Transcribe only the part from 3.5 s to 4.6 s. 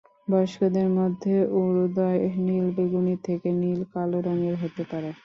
নীল/কালো রঙের